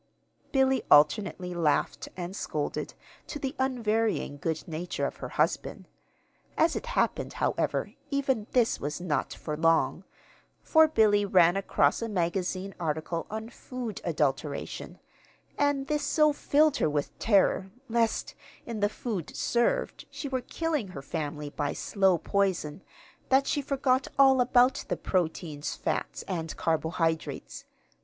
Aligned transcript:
Billy 0.51 0.81
alternately 0.89 1.53
laughed 1.53 2.09
and 2.17 2.35
scolded, 2.35 2.95
to 3.27 3.37
the 3.37 3.55
unvarying 3.59 4.37
good 4.39 4.67
nature 4.67 5.05
of 5.05 5.17
her 5.17 5.29
husband. 5.29 5.87
As 6.57 6.75
it 6.75 6.87
happened, 6.97 7.33
however, 7.33 7.93
even 8.09 8.47
this 8.49 8.79
was 8.79 8.99
not 8.99 9.31
for 9.31 9.55
long, 9.55 10.03
for 10.63 10.87
Billy 10.87 11.23
ran 11.23 11.55
across 11.55 12.01
a 12.01 12.09
magazine 12.09 12.73
article 12.79 13.27
on 13.29 13.49
food 13.51 14.01
adulteration; 14.03 14.97
and 15.55 15.85
this 15.85 16.01
so 16.03 16.33
filled 16.33 16.77
her 16.77 16.89
with 16.89 17.15
terror 17.19 17.69
lest, 17.87 18.33
in 18.65 18.79
the 18.79 18.89
food 18.89 19.35
served, 19.35 20.07
she 20.09 20.27
were 20.27 20.41
killing 20.41 20.87
her 20.87 21.03
family 21.03 21.51
by 21.51 21.73
slow 21.73 22.17
poison, 22.17 22.81
that 23.29 23.45
she 23.45 23.61
forgot 23.61 24.07
all 24.17 24.41
about 24.41 24.83
the 24.87 24.97
proteins, 24.97 25.75
fats, 25.75 26.23
and 26.23 26.57
carbohydrates. 26.57 27.65